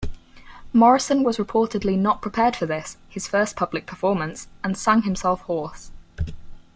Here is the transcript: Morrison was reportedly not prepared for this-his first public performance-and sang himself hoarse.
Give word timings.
Morrison 0.73 1.21
was 1.21 1.37
reportedly 1.37 1.95
not 1.95 2.23
prepared 2.23 2.55
for 2.55 2.65
this-his 2.65 3.27
first 3.27 3.55
public 3.55 3.85
performance-and 3.85 4.75
sang 4.75 5.03
himself 5.03 5.41
hoarse. 5.41 5.91